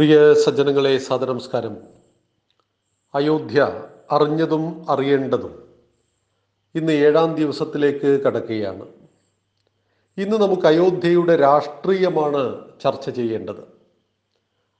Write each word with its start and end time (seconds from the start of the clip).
പ്രിയ 0.00 0.34
സജ്ജനങ്ങളെ 0.34 0.98
സദനമസ്കാരം 0.98 1.76
അയോധ്യ 3.14 3.84
അറിഞ്ഞതും 4.10 4.90
അറിയേണ്ടതും 4.90 5.68
ഇന്ന് 6.74 6.92
ഏഴാം 6.92 7.34
ദിവസത്തിലേക്ക് 7.34 8.22
കടക്കുകയാണ്. 8.22 8.86
ഇന്ന് 10.18 10.36
നമുക്ക് 10.36 10.66
അയോധ്യയുടെ 10.66 11.36
രാഷ്ട്രീയമാണ് 11.36 12.64
ചർച്ച 12.80 13.10
ചെയ്യേണ്ടത്. 13.10 13.60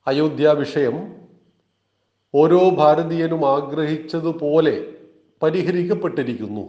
അയോധ്യ 0.06 0.48
വിഷയം 0.48 1.12
ഓരോ 2.34 2.71
ഭാരതീയനും 2.71 3.46
ആഗ്രഹിച്ചതുപോലെ 3.50 4.95
പരിഹരിക്കപ്പെട്ടിരിക്കുന്നു. 5.43 6.68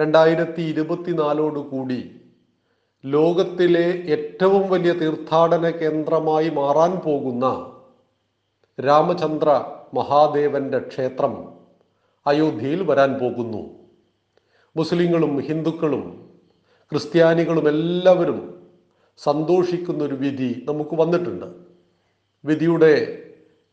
രണ്ടായിരത്തി 0.00 0.62
ഇരുപത്തിനാലോട് 0.62 1.58
കൂടി 1.58 2.25
ലോകത്തിലെ 3.06 4.04
ഏറ്റവും 4.06 4.70
വലിയ 4.70 4.92
തീർത്ഥാടന 4.92 5.70
കേന്ദ്രമായി 5.70 6.48
മാറാൻ 6.48 6.92
പോകുന്ന 7.04 7.72
രാമചന്ദ്ര 8.80 9.48
മഹാദേവന്റെ 9.94 10.78
ക്ഷേത്രം 10.78 11.34
അയോധ്യയിൽ 12.26 12.82
വരാൻ 12.82 13.18
പോകുന്നു. 13.18 13.62
മുസ്ലിങ്ങളും 14.76 15.40
ഹിന്ദുക്കളും 15.40 16.30
ക്രിസ്ത്യാനികളും 16.90 17.68
എല്ലാവരും 17.68 18.64
സന്തോഷിക്കുന്ന 19.16 20.04
ഒരു 20.04 20.14
വിധി 20.14 20.62
നമുക്ക് 20.68 20.94
വന്നിട്ടുണ്ട്. 20.94 21.46
വിധിയുടെ 22.44 23.22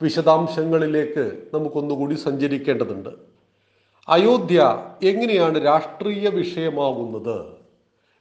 വിശദാംശങ്ങളിലേക്ക് 0.02 1.41
നമുക്കൊന്നുകൂടി 1.54 2.16
സഞ്ചരിക്കേണ്ടതുണ്ട്. 2.16 3.10
അയോധ്യ 4.10 4.88
എങ്ങനെയാണ് 5.04 5.66
രാഷ്ട്രീയ 5.66 6.30
വിഷയമാകുന്നത്? 6.30 7.62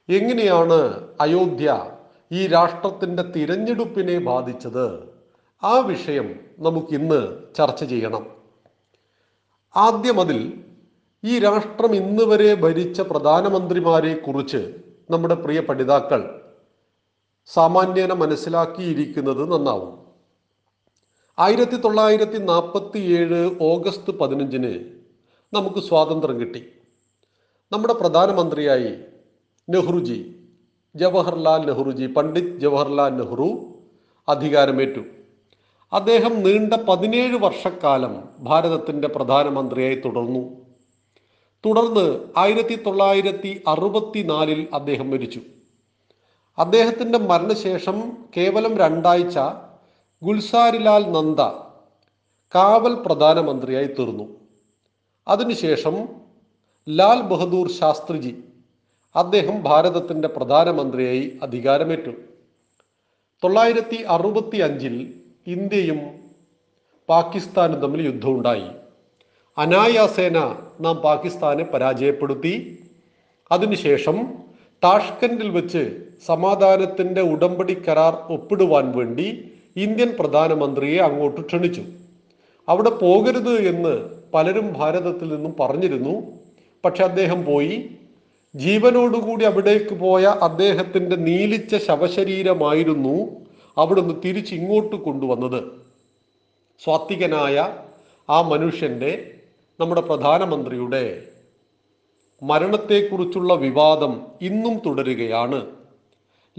എങ്ങനെയാണ് 0.09 1.07
അയോധ്യ 1.21 1.91
ഈ 2.31 2.47
രാഷ്ട്രത്തിന്റെ 2.47 3.23
തിരഞ്ഞെടുപ്പിനെ 3.23 4.19
ബാധിച്ചത്? 4.19 5.13
ആ 5.63 5.79
വിഷയം 5.79 6.39
നമുക്കിന്ന് 6.59 7.37
ചർച്ച 7.55 7.83
ചെയ്യണം. 7.83 8.27
ആദ്യം 9.75 10.19
അതിൽ 10.19 10.63
ഈ 11.23 11.39
രാഷ്ട്രം 11.39 11.95
ഇന്ന് 11.95 12.23
വരെ 12.23 12.53
ഭരിച്ച 12.53 13.01
പ്രധാനമന്ത്രിമാരെ 13.01 14.13
കുറിച്ച് 14.13 14.75
നമ്മുടെ 15.09 15.35
പ്രിയ 15.35 15.61
പഠിതാക്കൾ 15.61 16.41
സാമാന്യേന 17.45 18.13
മനസ്സിലാക്കിയിരിക്കുന്നത് 18.13 19.51
നന്നാവും. 19.51 19.99
ആയിരത്തി 21.39 21.77
തൊള്ളായിരത്തി 21.77 22.37
നാൽപ്പത്തി 22.37 22.99
ഏഴ് 22.99 23.55
ഓഗസ്റ്റ് 23.61 24.13
പതിനഞ്ചിന് 24.13 24.73
നമുക്ക് 25.53 25.79
സ്വാതന്ത്ര്യം 25.79 26.39
കിട്ടി. 26.39 26.71
നമ്മുടെ 27.71 27.93
പ്രധാനമന്ത്രിയായി 27.93 28.97
നെഹ്റുജി 29.69 30.35
ജവഹർലാൽ 30.95 31.65
നെഹ്റുജി 31.65 32.05
പണ്ഡിറ്റ് 32.05 32.59
ജവഹർലാൽ 32.59 33.09
നെഹ്റു 33.09 33.75
അധികാരമേറ്റു. 34.27 34.99
അദ്ദേഹം 35.93 36.43
നീണ്ട 36.43 36.73
പതിനേഴ് 36.73 37.35
വർഷക്കാലം 37.35 38.29
ഭാരതത്തിന്റെ 38.39 39.07
പ്രധാനമന്ത്രിയായി 39.07 39.95
തുടർന്നു. 39.95 40.39
തുടർന്ന് 41.65 42.19
ആയിരത്തി 42.37 42.75
തൊള്ളായിരത്തി 42.75 43.61
അറുപത്തിനാലിൽ 43.67 44.67
അദ്ദേഹം 44.73 45.09
മരിച്ചു. 45.09 45.41
അദ്ദേഹത്തിന്റെ 46.57 47.19
മരണശേഷം 47.19 48.17
കേവലം 48.37 48.77
രണ്ടാഴ്ച 48.77 49.39
ഗുൽസാരിലാൽ 50.23 51.11
നന്ദ 51.11 51.41
കാവൽ 52.55 52.93
പ്രധാനമന്ത്രിയായി 52.93 53.87
തീർന്നു. 53.87 54.23
അതിനുശേഷം 55.27 55.95
ലാൽ 56.89 57.21
ബഹദൂർ 57.21 57.69
ശാസ്ത്രിജി 57.69 58.35
അദ്ദേഹം 59.15 59.63
ഭാരതത്തിന്റെ 59.63 60.27
പ്രധാനമന്ത്രിയായി 60.27 61.39
അധികാരമേറ്റു. 61.43 62.09
തൊള്ളായിരത്തി 63.43 63.95
അറുപത്തി 63.95 64.57
അഞ്ചിൽ 64.57 65.13
ഇന്ത്യയും 65.47 65.99
പാകിസ്ഥാനും 67.09 67.79
തമ്മിൽ 67.79 68.01
യുദ്ധമുണ്ടായി. 68.01 68.65
അനായാസേന 69.57 70.55
നാം 70.81 70.95
പാകിസ്ഥാനെ 70.95 71.63
പരാജയപ്പെടുത്തി. 71.63 72.83
അതിനുശേഷം 73.51 74.17
താഷ്കൻഡിൽ 74.83 75.49
വെച്ച് 75.49 75.97
സമാധാനത്തിന്റെ 76.25 77.21
ഉടമ്പടി 77.21 77.73
കരാർ 77.73 78.13
ഒപ്പിടുവാൻ 78.13 78.97
വേണ്ടി 78.97 79.51
ഇന്ത്യൻ 79.75 80.15
പ്രധാനമന്ത്രിയെ 80.19 80.99
അങ്ങോട്ട് 80.99 81.41
ക്ഷണിച്ചു. 81.41 81.83
അവിടെ 82.69 82.89
പോകരുത് 82.89 83.53
എന്ന് 83.67 84.09
പലരും 84.33 84.73
ഭാരതത്തിൽ 84.73 85.35
നിന്നും 85.35 85.55
പറഞ്ഞിരുന്നു. 85.59 86.21
പക്ഷെ 86.85 87.03
അദ്ദേഹം 87.03 87.45
പോയി. 87.45 87.97
ജീവനോടുകൂടി 88.55 89.45
അവിടേക്ക് 89.45 89.95
പോയ 89.95 90.25
അദ്ദേഹത്തിന്റെ 90.25 91.15
നീലിച്ച 91.15 91.75
ശവശരീരമായിരുന്നു 91.75 93.29
അവിടുന്ന് 93.77 94.13
തിരിച്ചിങ്ങോട്ട് 94.25 94.95
കൊണ്ടുവന്നത്. 94.95 95.63
സ്വാത്വികനായ 96.83 97.77
ആ 98.29 98.41
മനുഷ്യന്റെ 98.41 99.41
നമ്മുടെ 99.79 100.01
പ്രധാനമന്ത്രിയുടെ 100.01 101.27
മരണത്തെക്കുറിച്ചുള്ള 102.43 103.53
വിവാദം 103.53 104.21
ഇന്നും 104.41 104.81
തുടരുകയാണ്. 104.85 105.65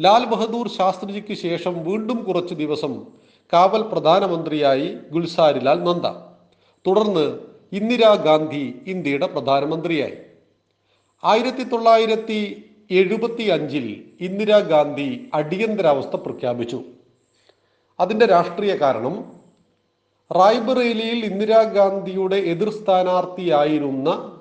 ലാൽ 0.00 0.24
ബഹദൂർ 0.24 0.68
ശാസ്ത്രിജിക്ക് 0.68 1.34
ശേഷം 1.34 1.84
വീണ്ടും 1.84 2.24
കുറച്ച് 2.24 2.54
ദിവസം 2.54 3.06
കാവൽ 3.52 3.82
പ്രധാനമന്ത്രിയായി 3.82 4.96
ഗുൽസാരിലാൽ 5.10 5.82
നന്ദ. 5.82 6.06
തുടർന്ന് 6.86 7.38
ഇന്ദിരാഗാന്ധി 7.72 8.74
ഇന്ത്യയുടെ 8.86 9.26
പ്രധാനമന്ത്രിയായി. 9.26 10.12
ആയിരത്തി 11.24 11.62
തൊള്ളായിരത്തി 11.62 12.64
എഴുപത്തി 12.90 13.42
അഞ്ചിൽ 13.42 14.04
ഇന്ദിരാഗാന്ധി 14.20 15.30
അടിയന്തരാവസ്ഥ 15.34 16.16
പ്രഖ്യാപിച്ചു. 16.16 16.82
അതിന്റെ 18.00 18.26
രാഷ്ട്രീയ 18.26 18.74
കാരണം 18.74 19.24
റായ്ബറേലിയിൽ 20.36 21.24
ഇന്ദിരാഗാന്ധിയുടെ 21.24 22.36
എതിർ 22.36 22.70
സ്ഥാനാർത്ഥിയായിരുന്ന 22.70 24.38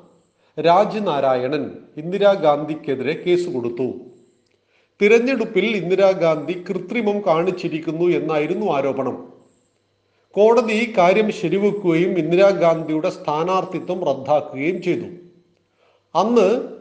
രാജ്നാരായണൻ 0.60 1.72
ഇന്ദിരാഗാന്ധിക്കെതിരെ 1.98 3.24
കേസ് 3.24 3.50
കൊടുത്തു. 3.50 3.94
തിരഞ്ഞെടുപ്പിൽ 5.02 5.66
ഇന്ദിരാഗാന്ധി 5.66 6.66
കൃത്രിമം 6.70 7.22
കാണിച്ചിരിക്കുന്നു 7.28 8.06
എന്നായിരുന്നു 8.06 8.66
ആരോപണം. 8.66 9.34
കോടതി 10.32 10.74
ഈ 10.74 10.94
കാര്യം 10.98 11.32
ശരിവെക്കുകയും 11.32 12.20
ഇന്ദിരാഗാന്ധിയുടെ 12.20 13.10
സ്ഥാനാർത്ഥിത്വം 13.10 14.06
റദ്ദാക്കുകയും 14.06 14.82
ചെയ്തു. 14.82 15.23
അന്ന് 16.16 16.78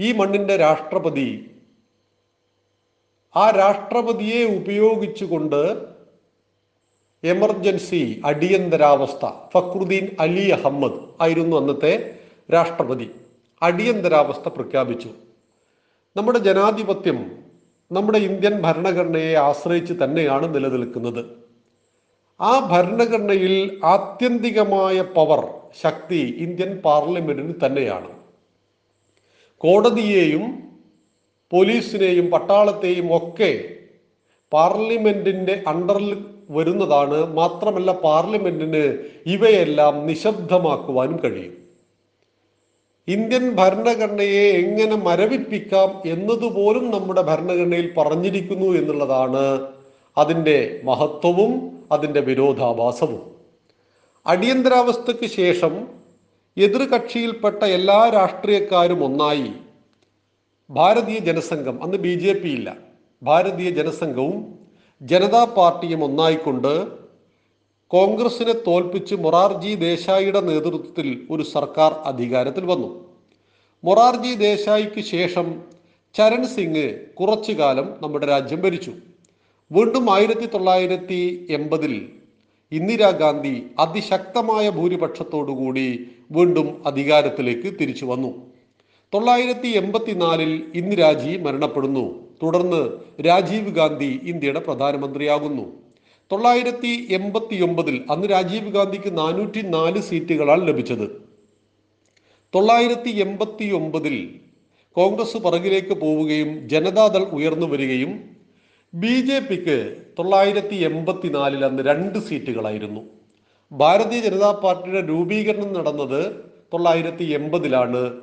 ഈ 0.00 0.12
മണ്ണിന്റെ 0.12 0.56
രാഷ്ട്രപതി 0.56 1.50
ആ 3.36 3.50
രാഷ്ട്രപതിയെ 3.50 4.44
ഉപയോഗിച്ചുകൊണ്ട് 4.44 5.86
എമർജൻസി 7.24 8.22
അടിയന്തരാവസ്ഥ 8.24 9.26
ഫക്രുദ്ദീൻ 9.54 10.08
അലി 10.20 10.50
അഹമ്മദ് 10.50 10.98
ആയിരുന്നു 11.20 11.56
അന്നത്തെ 11.56 12.18
രാഷ്ട്രപതി. 12.52 13.10
അടിയന്തരാവസ്ഥ 13.62 14.48
പ്രഖ്യാപിച്ചു. 14.48 15.08
നമ്മുടെ 16.16 16.38
ജനാധിപത്യം 16.38 17.36
നമ്മുടെ 17.92 18.18
ഇന്ത്യൻ 18.18 18.62
ഭരണഘടനയെ 18.62 19.34
ആശ്രയിച്ച് 19.34 19.92
തന്നെയാണ് 20.04 20.54
നിലനിൽക്കുന്നത്. 20.54 21.24
ആ 22.40 22.68
ഭരണഘടനയിൽ 22.72 23.80
ആത്യന്തികമായ 23.84 25.02
പവർ 25.02 25.48
ശക്തി 25.82 26.36
ഇന്ത്യൻ 26.38 26.78
പാർലമെന്റിന് 26.84 27.54
തന്നെയാണ്. 27.66 28.15
കോടതിയെയും 29.66 30.42
പോലീസിനെയും 31.52 32.30
പട്ടാളത്തെയും 32.30 33.16
ഒക്കെ 33.16 33.52
പാർലമെന്റിന്റെ 34.52 35.62
അണ്ടറിൽ 35.66 36.24
വരുന്നതാണ്. 36.50 37.18
മാത്രമല്ല 37.34 37.92
പാർലമെന്റിന് 37.92 38.82
ഇവയെല്ലാം 39.26 40.06
നിശബ്ദമാക്കുവാനും 40.06 41.20
കഴിയും. 41.24 41.54
ഇന്ത്യൻ 43.08 43.44
ഭരണഘടനയെ 43.56 44.46
എങ്ങനെ 44.62 44.96
മരവിപ്പിക്കാം 44.96 45.90
എന്നതുപോലും 46.06 46.90
നമ്മുടെ 46.90 47.22
ഭരണഘടനയിൽ 47.22 47.94
പറഞ്ഞിരിക്കുന്നു 47.96 48.68
എന്നുള്ളതാണ് 48.78 49.44
അതിന്റെ 50.18 50.80
മഹത്വവും 50.84 51.52
അതിന്റെ 51.92 52.20
വിരോധാഭാസവും. 52.20 53.22
അടിയന്തരാവസ്ഥയ്ക്ക് 54.26 55.26
ശേഷം 55.26 55.74
എതിർകക്ഷിയിൽപ്പെട്ട 56.56 57.64
എല്ലാ 57.64 58.10
രാഷ്ട്രീയക്കാരും 58.14 59.04
ഒന്നായി 59.04 59.52
ഭാരതീയ 60.70 61.18
ജനസംഘം. 61.18 61.82
അന്ന് 61.82 61.96
ബി 61.96 62.14
ജെ 62.14 62.32
പി 62.32 62.48
ഇല്ല. 62.48 62.76
ഭാരതീയ 63.22 63.70
ജനസംഘവും 63.70 64.58
ജനതാ 65.02 65.44
പാർട്ടിയും 65.44 66.04
ഒന്നായിക്കൊണ്ട് 66.04 66.86
കോൺഗ്രസിനെ 67.90 68.52
തോൽപ്പിച്ച് 68.52 69.14
മൊറാർജി 69.14 69.74
ദേശായിയുടെ 69.74 70.40
നേതൃത്വത്തിൽ 70.40 71.26
ഒരു 71.30 71.42
സർക്കാർ 71.42 71.92
അധികാരത്തിൽ 71.92 72.64
വന്നു. 72.64 73.04
മൊറാർജി 73.84 74.34
ദേശായിക്ക് 74.34 75.00
ശേഷം 75.00 75.62
ചരൺ 76.14 76.46
സിംഗ് 76.46 77.06
കുറച്ചു 77.14 77.52
കാലം 77.52 77.96
നമ്മുടെ 78.02 78.26
രാജ്യം 78.26 78.60
ഭരിച്ചു. 78.62 78.92
വീണ്ടും 79.72 80.14
ആയിരത്തി 80.14 80.46
തൊള്ളായിരത്തി 80.46 81.46
എൺപതിൽ 81.50 82.08
ഇന്ദിരാഗാന്ധി 82.72 83.66
അതിശക്തമായ 83.78 84.70
ഭൂരിപക്ഷത്തോടുകൂടി 84.70 86.10
വീണ്ടും 86.30 86.86
അധികാരത്തിലേക്ക് 86.86 87.78
തിരിച്ചു 87.80 88.04
വന്നു. 88.04 88.46
തൊള്ളായിരത്തി 89.14 89.68
എൺപത്തിനാലിൽ 89.68 90.62
ഇന്ദിരാജി 90.74 91.36
മരണപ്പെടുന്നു. 91.36 92.26
തുടർന്ന് 92.42 92.98
രാജീവ് 93.26 93.70
ഗാന്ധി 93.70 94.20
ഇന്ത്യയുടെ 94.22 94.60
പ്രധാനമന്ത്രിയാകുന്നു. 94.60 95.72
തൊള്ളായിരത്തി 96.32 97.06
എൺപത്തി 97.10 97.62
ഒമ്പതിൽ 97.62 98.04
അന്ന് 98.10 98.28
രാജീവ് 98.28 98.70
ഗാന്ധിക്ക് 98.70 99.18
നാനൂറ്റി 99.18 99.60
നാല് 99.60 100.00
സീറ്റുകളാണ് 100.00 100.68
ലഭിച്ചത്. 100.68 101.06
തൊള്ളായിരത്തി 102.54 103.10
എൺപത്തി 103.10 103.72
ഒമ്പതിൽ 103.72 104.40
കോൺഗ്രസ് 104.92 105.36
പുറകിലേക്ക് 105.36 105.94
പോവുകയും 105.94 106.68
ജനതാദൾ 106.68 107.22
ഉയർന്നു 107.22 107.66
വരികയും 107.66 108.36
ബി 108.94 109.20
ജെ 109.20 109.40
പിക്ക് 109.40 109.96
തൊള്ളായിരത്തി 110.18 110.74
എൺപത്തിനാലിൽ 110.74 111.64
അന്ന് 111.64 111.82
രണ്ട് 111.82 112.18
സീറ്റുകളായിരുന്നു. 112.18 113.15
ഭാരതീയ 113.72 114.20
ജനതാ 114.20 114.50
പാർട്ടിയുടെ 114.64 115.08
രൂപീകരണം 115.08 115.72
നടന്നത് 115.72 116.32
തൊള്ളായിരത്തി 116.72 117.24
എൺപതിലാണ്. 117.24 118.14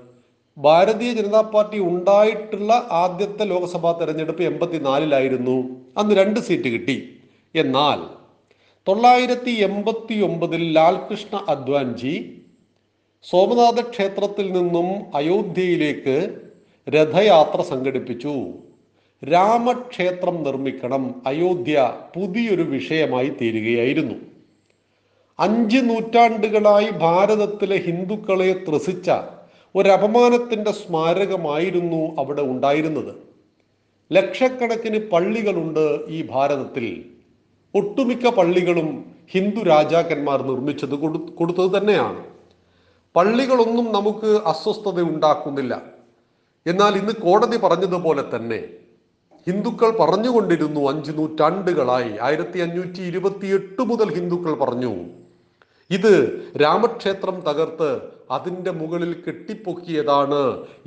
ഭാരതീയ 0.57 1.13
ജനതാ 1.13 1.42
പാർട്ടി 1.42 1.80
ഉണ്ടായിട്ടുള്ള 1.80 2.88
ആദ്യത്തെ 2.92 3.45
ലോക്സഭാ 3.45 3.92
തെരഞ്ഞെടുപ്പ് 3.92 4.44
എൺപത്തിനാലിലായിരുന്നു. 4.44 5.69
അന്ന് 5.98 6.16
രണ്ട് 6.16 6.40
സീറ്റ് 6.40 6.63
കിട്ടി. 6.63 7.10
എന്നാൽ 7.56 8.00
തൊള്ളായിരത്തി 8.88 9.51
എൺപത്തി 9.51 10.22
ഒമ്പതിൽ 10.22 10.74
ലാൽകൃഷ്ണ 10.74 11.45
അദ്വാൻജി 11.50 12.42
സോമനാഥ 13.22 13.81
ക്ഷേത്രത്തിൽ 13.90 14.51
നിന്നും 14.51 14.88
അയോധ്യയിലേക്ക് 15.16 16.40
രഥയാത്ര 16.90 17.62
സംഘടിപ്പിച്ചു. 17.62 18.34
രാമക്ഷേത്രം 19.31 20.44
നിർമ്മിക്കണം 20.44 21.22
അയോധ്യ 21.25 21.94
പുതിയൊരു 22.16 22.62
വിഷയമായി 22.62 23.30
തീരുകയായിരുന്നു. 23.30 24.32
അഞ്ച് 25.39 25.77
നൂറ്റാണ്ടുകളായി 25.77 26.89
ഭാരതത്തിലെ 26.89 27.77
ഹിന്ദുക്കളെ 27.77 28.65
ത്രസിച്ച 28.69 29.12
ഒരപമാനത്തിന്റെ 29.75 30.71
സ്മാരകമായിരുന്നു 30.71 32.21
അവിടെ 32.21 32.41
ഉണ്ടായിരുന്നത്. 32.41 33.15
ലക്ഷക്കണക്കിന് 34.13 35.09
പള്ളികളുണ്ട് 35.09 36.00
ഈ 36.07 36.27
ഭാരതത്തിൽ. 36.31 37.06
ഒട്ടുമിക്ക 37.75 38.30
പള്ളികളും 38.30 39.06
ഹിന്ദു 39.31 39.63
രാജാക്കന്മാർ 39.63 40.41
നിർമ്മിച്ചത് 40.41 40.95
കൊടു- 40.95 41.33
കൊടുത്തത് 41.33 41.77
തന്നെയാണ്. 41.77 42.24
പള്ളികളൊന്നും 43.15 43.91
നമുക്ക് 43.91 44.41
അസ്വസ്ഥത 44.45 45.01
ഉണ്ടാക്കുന്നില്ല. 45.01 45.81
എന്നാൽ 46.68 46.95
ഇന്ന് 46.95 47.13
കോടതി 47.13 47.57
പറഞ്ഞതുപോലെ 47.57 48.24
തന്നെ 48.35 48.63
ഹിന്ദുക്കൾ 49.50 49.89
പറഞ്ഞുകൊണ്ടിരുന്നു 49.89 50.89
അഞ്ച് 50.89 51.12
നൂറ്റാണ്ടുകളായി. 51.12 52.12
ആയിരത്തി 52.21 52.59
അഞ്ഞൂറ്റി 52.59 53.01
ഇരുപത്തി 53.01 53.45
എട്ട് 53.47 53.81
മുതൽ 53.81 54.13
ഹിന്ദുക്കൾ 54.13 54.53
പറഞ്ഞു. 54.53 55.23
ഇത് 55.95 56.13
രാമക്ഷേത്രം 56.62 57.38
തകർത്ത് 57.48 57.90
അതിന്റെ 58.36 58.72
മുകളിൽ 58.80 59.12
കെട്ടിപ്പൊക്കിയതാണ്. 59.25 60.42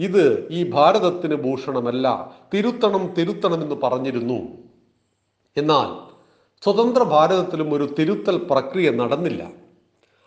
ഇത് 0.07 0.25
ഈ 0.59 0.61
ഭാരതത്തിന് 0.75 1.37
ഭൂഷണമല്ല 1.45 2.07
തിരുത്തണം 2.53 3.05
തിരുത്തണം 3.19 3.61
എന്ന് 3.67 3.77
പറഞ്ഞിരുന്നു. 3.85 4.39
എന്നാൽ 5.57 5.89
സ്വതന്ത്ര 6.63 7.03
ഭാരതത്തിലും 7.15 7.69
ഒരു 7.77 7.87
തിരുത്തൽ 7.99 8.37
പ്രക്രിയ 8.51 8.91
നടന്നില്ല. 9.01 9.43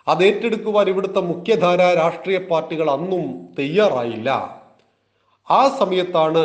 അത് 0.07 0.21
ഏറ്റെടുക്കുവാൻ 0.27 0.87
ഇവിടുത്തെ 0.93 1.21
മുഖ്യധാര 1.31 1.81
രാഷ്ട്രീയ 2.01 2.37
പാർട്ടികൾ 2.51 2.87
അന്നും 2.97 3.25
തയ്യാറായില്ല. 3.59 4.29
ആ 5.49 5.61
സമയത്താണ് 5.79 6.43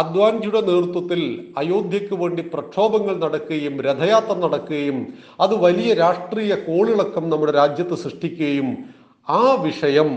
അദ്വാൻജിയുടെ 0.00 0.60
നേതൃത്വത്തിൽ 0.60 1.20
അയോധ്യയ്ക്ക് 1.56 2.14
വേണ്ടി 2.14 2.42
പ്രക്ഷോഭങ്ങൾ 2.54 3.14
നടക്കുകയും 3.16 3.74
രഥയാത്ര 3.86 4.34
നടക്കുകയും 4.34 4.98
അത് 5.40 5.54
വലിയ 5.66 5.94
രാഷ്ട്രീയ 5.94 6.54
കോളിളക്കം 6.68 7.24
നമ്മുടെ 7.30 7.52
രാജ്യത്ത് 7.52 7.96
സൃഷ്ടിക്കുകയും 8.04 8.70
ആ 9.28 9.44
വിഷയം 9.62 10.10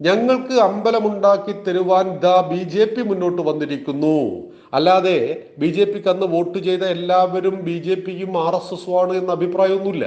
ഞങ്ങൾക്ക് 0.00 0.54
അമ്പലമുണ്ടാക്കി 0.60 1.52
തരുവാൻ 1.66 2.06
ദാ 2.22 2.36
ബി 2.52 2.62
ജെ 2.74 2.84
പി 2.84 3.02
മുന്നോട്ട് 3.02 3.42
വന്നിരിക്കുന്നു. 3.42 4.16
അല്ലാതെ 4.76 5.18
ബി 5.58 5.68
ജെ 5.76 5.84
പിക്ക് 5.84 6.08
അന്ന് 6.08 6.26
വോട്ട് 6.26 6.58
ചെയ്ത 6.58 6.84
എല്ലാവരും 6.96 7.56
ബി 7.64 7.76
ജെ 7.78 7.94
പിയും 7.94 8.32
ആർ 8.46 8.54
എസ് 8.54 8.74
എസും 8.74 8.94
ആണ് 9.00 9.12
എന്ന 9.20 9.30
അഭിപ്രായമൊന്നുമില്ല. 9.32 10.06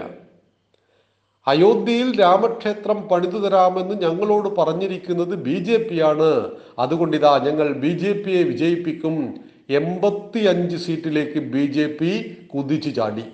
അയോധ്യയിൽ 1.51 2.09
രാമക്ഷേത്രം 2.21 2.97
പണിതു 3.09 3.39
തരാമെന്ന് 3.43 3.95
ഞങ്ങളോട് 4.05 4.49
പറഞ്ഞിരിക്കുന്നത് 4.59 5.33
ബി 5.45 5.57
ജെ 5.67 5.77
പി 5.89 5.97
ആണ് 6.09 6.29
അതുകൊണ്ട് 6.83 7.13
ഇതാ 7.19 7.31
ഞങ്ങൾ 7.45 7.67
ബി 7.83 7.91
ജെ 8.01 8.11
പിയെ 8.23 8.41
വിജയിപ്പിക്കും. 8.49 9.15
എൺപത്തി 9.79 10.41
അഞ്ച് 10.51 10.77
സീറ്റിലേക്ക് 10.85 11.39
ബി 11.53 11.63
ജെ 11.75 11.85
പി 11.99 12.11
കുതിച്ചു 12.53 12.91
ചാടി. 12.97 13.25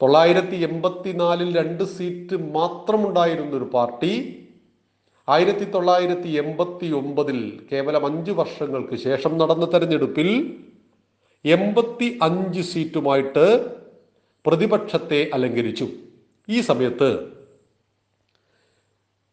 തൊള്ളായിരത്തി 0.00 0.56
എൺപത്തിനാലിൽ 0.68 1.48
രണ്ട് 1.60 1.84
സീറ്റ് 1.96 2.36
മാത്രമുണ്ടായിരുന്ന 2.56 3.52
ഒരു 3.60 3.68
പാർട്ടി 3.76 4.12
ആയിരത്തി 5.28 5.66
തൊള്ളായിരത്തി 5.74 6.30
എൺപത്തി 6.42 6.88
ഒമ്പതിൽ 7.00 7.38
കേവലം 7.70 8.04
അഞ്ച് 8.08 8.32
വർഷങ്ങൾക്ക് 8.40 8.96
ശേഷം 9.06 9.32
നടന്ന 9.40 9.64
തെരഞ്ഞെടുപ്പിൽ 9.72 10.28
എൺപത്തി 11.44 12.08
അഞ്ച് 12.26 12.62
സീറ്റുമായിട്ട് 12.72 13.46
പ്രതിപക്ഷത്തെ 14.44 15.20
അലങ്കരിച്ചു. 15.36 15.88
ഈ 16.50 16.60
സമയത്ത് 16.60 17.08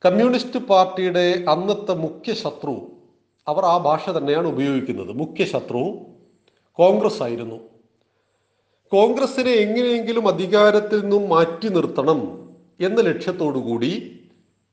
കമ്മ്യൂണിസ്റ്റ് 0.05 0.59
പാർട്ടിയുടെ 0.59 1.45
അന്നത്തെ 1.47 1.93
മുഖ്യ 1.93 2.33
ശത്രു 2.33 2.75
അവർ 3.47 3.65
ആ 3.65 3.77
ഭാഷ 3.77 4.09
തന്നെയാണ് 4.09 4.47
ഉപയോഗിക്കുന്നത്. 4.47 5.13
മുഖ്യ 5.13 5.45
ശത്രു 5.45 5.83
കോൺഗ്രസ് 6.79 7.23
ആയിരുന്നു. 7.23 7.59
കോൺഗ്രസിനെ 8.91 9.51
എങ്ങനെയെങ്കിലും 9.51 10.27
അധികാരത്തിൽ 10.27 11.01
നിന്നും 11.01 11.29
മാറ്റി 11.29 11.67
നിർത്തണം 11.67 12.51
എന്ന 12.79 13.01
ലക്ഷ്യത്തോടു 13.01 13.59
കൂടി 13.59 14.21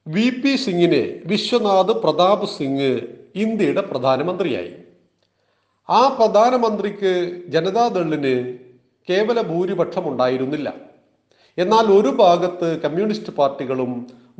വി 0.06 0.30
പി 0.30 0.56
സിംഗിനെ 0.56 1.22
വിശ്വനാഥ് 1.26 1.92
പ്രതാപ് 1.92 2.46
സിംഗ് 2.46 2.92
ഇന്ത്യയുടെ 3.34 3.82
പ്രധാനമന്ത്രിയായി. 3.82 4.72
ആ 5.90 6.08
പ്രധാനമന്ത്രിക്ക് 6.08 7.42
ജനതാദളിന് 7.48 8.58
കേവല 9.08 9.40
ഭൂരിപക്ഷം 9.40 10.08
ഉണ്ടായിരുന്നില്ല 10.08 10.91
എന്നാൽ 11.58 11.86
ഒരു 11.98 12.10
ഭാഗത്ത് 12.22 12.68
കമ്മ്യൂണിസ്റ്റ് 12.84 13.32
പാർട്ടികളും 13.38 13.90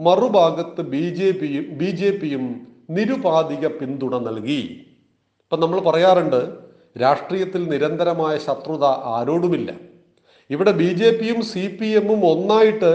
മറുഭാഗത്ത് 0.06 0.82
ബി 0.92 1.04
ജെ 1.18 1.28
പിയും 1.40 1.64
ബി 1.80 1.90
ജെ 2.00 2.10
പിയും 2.20 2.44
നിരുപാധിക 2.96 3.66
പിന്തുണ 3.80 4.14
നൽകി. 4.28 4.60
ഇപ്പം 5.44 5.60
നമ്മൾ 5.60 5.80
പറയാറുണ്ട് 5.88 6.40
രാഷ്ട്രീയത്തിൽ 7.02 7.62
നിരന്തരമായ 7.72 8.34
ശത്രുത 8.46 8.84
ആരോടുമില്ല. 9.16 9.70
ഇവിടെ 10.50 10.72
ബി 10.80 10.90
ജെ 11.00 11.10
പിയും 11.18 11.38
സി 11.50 11.64
പി 11.78 11.88
എമ്മും 12.00 12.20
ഒന്നായിട്ട് 12.32 12.92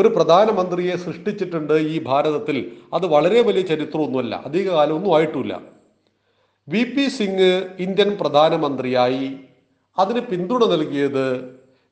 ഒരു 0.00 0.08
പ്രധാനമന്ത്രിയെ 0.08 0.94
സൃഷ്ടിച്ചിട്ടുണ്ട് 1.04 1.74
ഈ 1.94 1.96
ഭാരതത്തിൽ. 2.08 2.56
അത് 2.96 3.06
വളരെ 3.14 3.40
വലിയ 3.48 3.64
ചരിത്രമൊന്നുമല്ല 3.72 4.34
അധിക 4.48 4.68
കാലമൊന്നും 4.76 5.14
ആയിട്ടുമില്ല 5.16 5.54
വി 6.68 6.82
പി 6.94 7.04
സിംഗ് 7.16 7.52
ഇന്ത്യൻ 7.84 8.10
പ്രധാനമന്ത്രിയായി. 8.20 9.26
അതിന് 9.98 10.20
പിന്തുണ 10.30 10.64
നൽകിയത് 10.74 11.26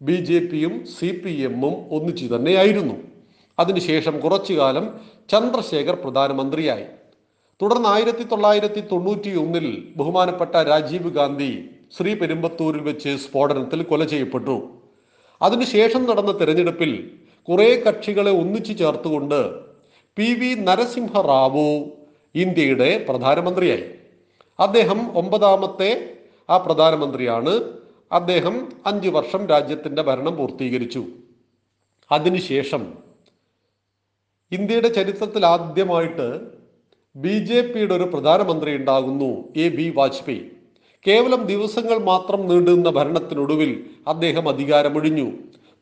ബി 0.02 0.12
ജെ 0.12 0.38
പിയും 0.40 0.74
സി 0.86 1.08
പി 1.22 1.32
എമ്മും 1.44 1.74
ഒന്നിച്ചു 1.92 2.26
തന്നെയായിരുന്നു. 2.34 2.94
അതിനുശേഷം 3.58 4.20
കുറച്ചു 4.20 4.52
കാലം 4.52 4.84
ചന്ദ്രശേഖർ 5.30 5.94
പ്രധാനമന്ത്രിയായി. 5.94 6.86
തുടർന്ന് 7.60 7.88
ആയിരത്തി 7.88 8.22
തൊള്ളായിരത്തി 8.22 8.80
തൊണ്ണൂറ്റി 8.80 9.30
ഒന്നിൽ 9.36 9.66
ബഹുമാനപ്പെട്ട 9.96 10.54
രാജീവ് 10.56 11.10
ഗാന്ധി 11.10 11.50
ശ്രീ 11.96 12.14
പെരുമ്പത്തൂരിൽ 12.14 12.80
വെച്ച് 12.80 13.16
സ്ഫോടനത്തിൽ 13.16 13.82
കൊല 13.82 14.04
ചെയ്യപ്പെട്ടു. 14.04 14.56
അതിനുശേഷം 15.42 16.02
നടന്ന 16.06 16.32
തെരഞ്ഞെടുപ്പിൽ 16.38 16.92
കുറെ 17.48 17.68
കക്ഷികളെ 17.86 18.30
ഒന്നിച്ചു 18.30 18.72
ചേർത്തുകൊണ്ട് 18.72 19.40
പി 20.16 20.28
വി 20.34 20.50
നരസിംഹ 20.68 21.20
റാവു 21.20 21.68
ഇന്ത്യയുടെ 22.34 23.04
പ്രധാനമന്ത്രിയായി. 23.08 23.84
അദ്ദേഹം 24.60 25.16
ഒമ്പതാമത്തെ 25.16 25.90
ആ 26.48 26.56
പ്രധാനമന്ത്രിയാണ്. 26.56 27.54
അദ്ദേഹം 28.12 28.68
അഞ്ച് 28.86 29.08
വർഷം 29.08 29.46
രാജ്യത്തിന്റെ 29.46 30.02
ഭരണം 30.02 30.36
പൂർത്തീകരിച്ചു. 30.36 31.06
അതിനുശേഷം 32.12 32.92
ഇന്ത്യയുടെ 34.52 34.88
ചരിത്രത്തിൽ 34.88 35.46
ആദ്യമായിട്ട് 35.46 36.40
ബി 37.16 37.38
ജെ 37.44 37.60
പിയുടെ 37.60 37.94
ഒരു 37.94 38.04
പ്രധാനമന്ത്രി 38.04 38.76
ഉണ്ടാകുന്നു 38.76 39.48
എ 39.56 39.68
ബി 39.68 39.92
വാജ്പേയി. 39.96 40.42
കേവലം 41.06 41.42
ദിവസങ്ങൾ 41.46 41.98
മാത്രം 41.98 42.48
നീണ്ടുനിന്ന 42.48 42.90
ഭരണത്തിനൊടുവിൽ 42.90 43.90
അദ്ദേഹം 44.08 44.48
അധികാരമൊഴിഞ്ഞു. 44.48 45.32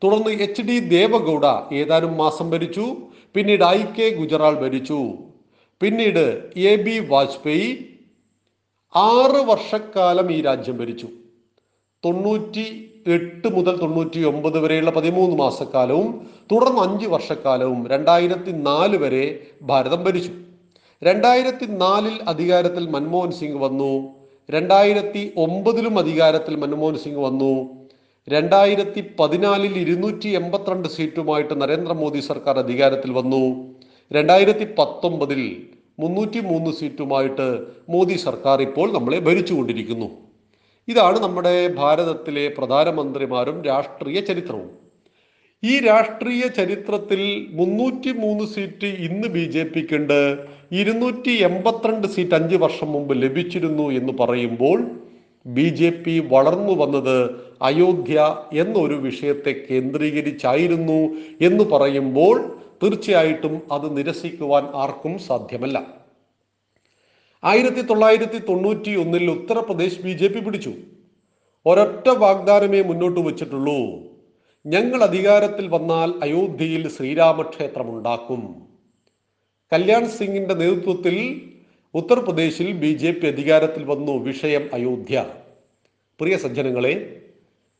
തുടർന്ന് 0.03 0.29
എച്ച് 0.29 0.61
ഡി 0.61 0.79
ദേവഗൌഡ 0.79 1.73
ഏതാനും 1.73 2.17
മാസം 2.17 2.49
ഭരിച്ചു 2.51 2.97
പിന്നീട് 3.35 3.63
ഐ 3.63 3.83
കെ 3.83 4.15
ഗുജറാൾ 4.15 4.53
ഭരിച്ചു. 4.59 5.13
പിന്നീട് 5.81 6.51
എ 6.55 6.75
ബി 6.75 6.99
വാജ്പേയി 6.99 7.97
ആറ് 8.95 9.41
വർഷക്കാലം 9.45 10.31
ഈ 10.31 10.41
രാജ്യം 10.41 10.77
ഭരിച്ചു. 10.77 11.07
തൊണ്ണൂറ്റി 12.05 12.65
എട്ട് 13.07 13.47
മുതൽ 13.55 13.77
തൊണ്ണൂറ്റി 13.77 14.19
ഒമ്പത് 14.19 14.59
വരെയുള്ള 14.59 14.91
പതിമൂന്ന് 14.91 15.35
മാസക്കാലവും 15.35 16.27
തുടർന്ന് 16.51 16.81
അഞ്ച് 16.81 17.07
വർഷക്കാലവും 17.07 17.87
രണ്ടായിരത്തി 17.87 18.51
നാല് 18.51 18.97
വരെ 18.97 19.39
ഭാരതം 19.61 20.03
ഭരിച്ചു. 20.03 20.31
രണ്ടായിരത്തി 21.03 21.65
നാലിൽ 21.65 22.19
അധികാരത്തിൽ 22.27 22.87
മൻമോഹൻ 22.89 23.31
സിംഗ് 23.31 23.57
വന്നു. 23.57 24.15
രണ്ടായിരത്തി 24.51 25.33
ഒമ്പതിലും 25.37 25.99
അധികാരത്തിൽ 25.99 26.55
മൻമോഹൻ 26.55 26.97
സിംഗ് 26.97 27.19
വന്നു. 27.19 27.69
രണ്ടായിരത്തി 28.29 29.03
പതിനാലിൽ 29.19 29.77
ഇരുന്നൂറ്റി 29.77 30.27
എൺപത്തിരണ്ട് 30.27 30.87
സീറ്റുമായിട്ട് 30.87 31.61
നരേന്ദ്രമോദി 31.61 32.19
സർക്കാർ 32.19 32.59
അധികാരത്തിൽ 32.59 33.11
വന്നു. 33.11 33.43
രണ്ടായിരത്തി 34.11 34.67
പത്തൊമ്പതിൽ 34.79 35.41
മുന്നൂറ്റി 35.99 36.39
മൂന്ന് 36.39 36.71
സീറ്റുമായിട്ട് 36.71 37.59
മോദി 37.89 38.13
സർക്കാർ 38.13 38.61
ഇപ്പോൾ 38.61 38.91
നമ്മളെ 38.91 39.19
ഭരിച്ചുകൊണ്ടിരിക്കുന്നു. 39.19 40.28
ഇതാണ് 40.87 41.19
നമ്മുടെ 41.19 41.67
ഭാരതത്തിലെ 41.67 42.47
പ്രധാനമന്ത്രിമാരും 42.57 43.63
രാഷ്ട്രീയ 43.65 44.19
ചരിത്രവും. 44.19 44.69
ഈ 45.63 45.79
രാഷ്ട്രീയ 45.79 46.47
ചരിത്രത്തിൽ 46.47 47.21
മുന്നൂറ്റി 47.51 48.11
മൂന്ന് 48.11 48.45
സീറ്റ് 48.45 48.85
ഇന്ന് 48.85 49.27
ബി 49.27 49.43
ജെ 49.45 49.63
പിക്കുണ്ട്. 49.63 50.37
ഇരുന്നൂറ്റി 50.71 51.31
എൺപത്തിരണ്ട് 51.31 52.07
സീറ്റ് 52.07 52.35
അഞ്ച് 52.35 52.55
വർഷം 52.55 52.91
മുമ്പ് 52.91 53.13
ലഭിച്ചിരുന്നു 53.23 53.91
എന്ന് 53.91 54.13
പറയുമ്പോൾ 54.19 54.79
ബി 55.45 55.69
ജെ 55.69 55.89
പി 55.89 56.19
വളർന്നു 56.19 56.73
വന്നത് 56.73 57.17
അയോധ്യ 57.61 58.35
എന്നൊരു 58.53 58.93
വിഷയത്തെ 58.93 59.51
കേന്ദ്രീകരിച്ചായിരുന്നു 59.69 60.99
എന്ന് 61.41 61.63
പറയുമ്പോൾ 61.63 62.35
തീർച്ചയായിട്ടും 62.83 63.61
അത് 63.71 63.97
നിരസിക്കുവാൻ 63.97 64.63
ആർക്കും 64.73 65.17
സാധ്യമല്ല. 65.19 65.98
ആയിരത്തി 67.43 67.81
തൊള്ളായിരത്തി 67.81 68.37
തൊണ്ണൂറ്റി 68.37 68.95
ഒന്നിൽ 68.95 69.31
ഉത്തർപ്രദേശ് 69.31 69.99
ബി 69.99 70.09
ജെ 70.09 70.27
പി 70.27 70.39
പിടിച്ചു. 70.39 70.73
ഒരൊറ്റ 71.65 72.09
വാഗ്ദാനമേ 72.09 72.81
മുന്നോട്ട് 72.81 73.19
വച്ചിട്ടുള്ളൂ. 73.19 73.77
ഞങ്ങൾ 74.65 75.03
അധികാരത്തിൽ 75.03 75.67
വന്നാൽ 75.67 76.13
അയോധ്യയിൽ 76.23 76.89
ശ്രീരാമക്ഷേത്രം 76.89 77.97
ഉണ്ടാക്കും 77.97 78.67
കല്യാൺ 79.73 80.09
സിംഗിന്റെ 80.09 80.53
നേതൃത്വത്തിൽ 80.53 81.41
ഉത്തർപ്രദേശിൽ 81.93 82.71
ബി 82.71 82.93
ജെ 82.93 83.11
പി 83.11 83.27
അധികാരത്തിൽ 83.27 83.83
വന്നു 83.83 84.11
വിഷയം 84.11 84.69
അയോധ്യ. 84.73 85.25
പ്രിയ 86.19 86.37
സജ്ജനങ്ങളെ 86.37 87.21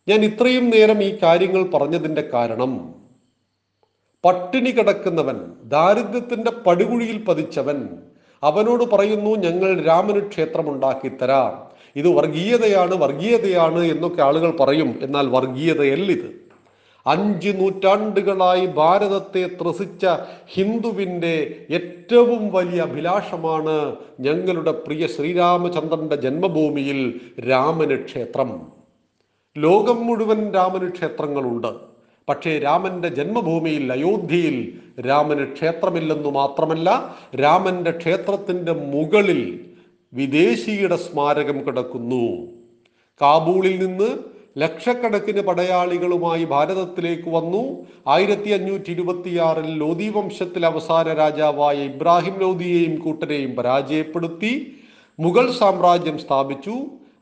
ഞാൻ 0.07 0.25
ഇത്രയും 0.25 0.69
നേരം 0.69 1.03
ഈ 1.03 1.17
കാര്യങ്ങൾ 1.23 1.63
പറഞ്ഞതിന്റെ 1.63 2.21
കാരണം. 2.21 2.95
പട്ടിണി 4.25 4.69
കിടക്കുന്നവൻ 4.69 5.37
ദാരിദ്ര്യത്തിന്റെ 5.63 6.51
പടുകുഴിയിൽ 6.51 7.25
പതിച്ചവൻ 7.25 7.89
അവനോട് 8.43 8.83
പറയുന്നു 8.83 9.29
ഞങ്ങൾ 9.35 9.81
രാമന് 9.83 10.29
ക്ഷേത്രമുണ്ടാക്കി 10.29 11.09
തരാം. 11.09 11.69
ഇത് 11.95 12.07
വർഗീയതയാണ് 12.07 12.95
വർഗീയതയാണ് 12.95 13.79
എന്നൊക്കെ 13.83 14.21
ആളുകൾ 14.21 14.51
പറയും. 14.59 14.99
എന്നാൽ 15.01 15.27
വർഗീയതയല്ല 15.27 16.11
ഇത് 16.11 16.39
അഞ്ച് 17.07 17.49
നൂറ്റാണ്ടുകളായി 17.49 18.65
ഭാരതത്തെ 18.65 19.49
ത്രസിച്ച 19.61 20.05
ഹിന്ദുവിന്റെ 20.47 21.65
ഏറ്റവും 21.69 22.53
വലിയ 22.53 22.81
അഭിലാഷമാണ് 22.81 23.95
ഞങ്ങളുടെ 24.19 24.71
പ്രിയ 24.71 25.07
ശ്രീരാമചന്ദ്രന്റെ 25.07 26.15
ജന്മഭൂമിയിൽ 26.15 27.19
രാമന് 27.49 28.03
ക്ഷേത്രം. 28.05 28.67
ലോകം 29.57 30.07
മുഴുവൻ 30.07 30.53
രാമന് 30.53 30.91
ക്ഷേത്രങ്ങളുണ്ട്. 30.91 31.88
പക്ഷേ 32.29 32.59
രാമന്റെ 32.59 33.09
ജന്മഭൂമിയിൽ 33.09 33.91
അയോധ്യയിൽ 33.91 34.79
രാമന് 35.07 35.53
ക്ഷേത്രമില്ലെന്നു 35.53 36.29
മാത്രമല്ല 36.29 37.17
രാമന്റെ 37.35 37.91
ക്ഷേത്രത്തിന്റെ 37.91 38.71
മുകളിൽ 38.71 39.59
വിദേശിയുടെ 40.13 40.95
സ്മാരകം 40.95 41.65
കിടക്കുന്നു. 41.65 42.47
കാബൂളിൽ 43.21 43.85
നിന്ന് 43.85 44.17
ലക്ഷക്കണക്കിന് 44.57 45.41
പടയാളികളുമായി 45.41 46.45
ഭാരതത്തിലേക്ക് 46.45 47.29
വന്നു. 47.29 47.87
ആയിരത്തി 48.07 48.49
അഞ്ഞൂറ്റി 48.49 48.91
ഇരുപത്തിയാറിൽ 48.91 49.77
ലോധി 49.77 50.09
വംശത്തിലെ 50.09 50.67
അവസാന 50.67 51.13
രാജാവായ 51.13 51.75
ഇബ്രാഹിം 51.75 52.39
ലോധിയെയും 52.39 52.99
കൂട്ടരെയും 52.99 53.55
പരാജയപ്പെടുത്തി. 53.55 54.75
മുഗൾ 55.19 55.51
സാമ്രാജ്യം 55.51 56.19
സ്ഥാപിച്ചു. 56.19 56.73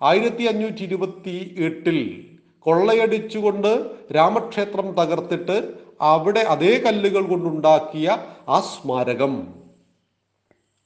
ആയിരത്തി 0.04 0.44
അഞ്ഞൂറ്റി 0.44 0.84
ഇരുപത്തി 0.84 1.56
എട്ടിൽ 1.60 2.27
കൊള്ളയടിച്ചുകൊണ്ട് 2.68 3.90
രാമക്ഷേത്രം 4.16 4.88
തകർത്തിട്ട് 4.92 5.74
അവിടെ 6.02 6.40
അതേ 6.40 6.78
കല്ലുകൾ 6.86 7.28
കൊണ്ടുണ്ടാക്കിയ 7.28 8.18
ആ 8.50 8.60
സ്മാരകം 8.60 9.48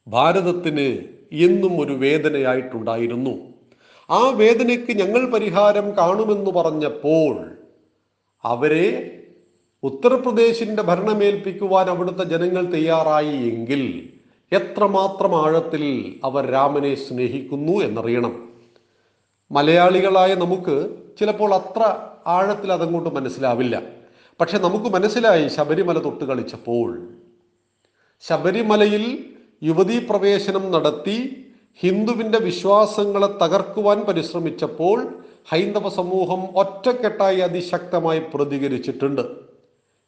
ഭാരതത്തിന് 0.08 0.98
എന്നും 1.32 1.80
ഒരു 1.80 1.94
വേദനയായിട്ടുണ്ടായിരുന്നു. 1.94 3.34
ആ 4.10 4.30
വേദനയ്ക്ക് 4.30 4.94
ഞങ്ങൾ 4.98 5.32
പരിഹാരം 5.32 5.98
കാണുമെന്ന് 5.98 6.52
പറഞ്ഞപ്പോൾ 6.52 7.36
അവരെ 8.46 8.88
ഉത്തർപ്രദേശിന്റെ 9.84 10.84
ഭരണമേൽപ്പിക്കുവാൻ 10.84 11.90
അവിടുത്തെ 11.90 12.24
ജനങ്ങൾ 12.24 12.64
തയ്യാറായി 12.72 13.36
എങ്കിൽ 13.52 14.10
എത്രമാത്രം 14.52 15.46
ആഴത്തിൽ 15.46 15.84
അവർ 16.24 16.46
രാമനെ 16.46 16.96
സ്നേഹിക്കുന്നു 16.96 17.72
എന്നറിയണം. 17.72 18.34
മലയാളികളായ 19.52 20.36
നമുക്ക് 20.36 21.01
ചിലപ്പോൾ 21.20 21.54
അത്ര 21.54 21.96
ആഴത്തിൽ 22.28 22.74
അതങ്ങോട്ട് 22.74 23.16
മനസ്സിലാവില്ല. 23.16 23.82
പക്ഷെ 24.40 24.58
നമുക്ക് 24.58 24.86
മനസ്സിലായി 24.86 25.48
ശബരിമല 25.48 26.00
തൊട്ട് 26.00 26.26
കളിച്ചപ്പോൾ. 26.26 27.10
ശബരിമലയിൽ 28.22 29.30
യുവതീ 29.64 30.00
പ്രവേശനം 30.00 30.72
നടത്തി 30.72 31.46
ഹിന്ദുവിന്റെ 31.80 32.40
വിശ്വാസങ്ങളെ 32.40 33.28
തകർക്കുവാൻ 33.28 34.00
പരിശ്രമിച്ചപ്പോൾ 34.00 35.24
ഹൈന്ദവ 35.50 35.90
സമൂഹം 35.90 36.58
ഒറ്റക്കെട്ടായി 36.58 37.40
അതിശക്തമായി 37.40 38.22
പ്രതികരിച്ചിട്ടുണ്ട്. 38.34 39.22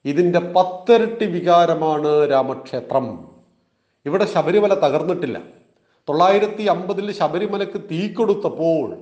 ഇതിന്റെ 0.05 0.39
പത്തിരട്ടി 0.39 1.25
വികാരമാണ് 1.25 2.31
രാമക്ഷേത്രം. 2.31 3.27
ഇവിടെ 4.05 4.25
ശബരിമല 4.25 4.73
തകർന്നിട്ടില്ല. 4.73 5.41
തൊള്ളായിരത്തി 6.09 6.63
അമ്പതിൽ 6.63 7.11
ശബരിമലക്ക് 7.11 7.81
തീ 7.91 8.13
കൊടുത്തപ്പോൾ 8.13 8.97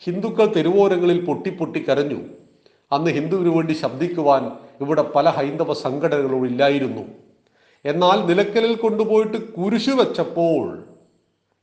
ഹിന്ദുക്കൾ 0.00 0.46
തെരുവോരങ്ങളിൽ 0.46 1.24
പൊട്ടി 1.24 1.50
പൊട്ടി 1.50 1.84
കരഞ്ഞു. 1.88 2.20
അന്ന് 2.92 3.10
ഹിന്ദുവിനു 3.10 3.50
വേണ്ടി 3.50 3.72
ശബ്ദിക്കുവാൻ 3.72 4.50
ഇവിടെ 4.80 5.02
പല 5.02 5.28
ഹൈന്ദവ 5.28 5.74
സംഘടനകളും 5.74 6.46
ഇല്ലായിരുന്നു. 6.46 7.02
എന്നാൽ 7.84 8.26
നിലക്കലിൽ 8.26 8.76
കൊണ്ടുപോയിട്ട് 8.76 9.52
കുരിശു 9.52 9.90
വെച്ചപ്പോൾ 9.90 10.84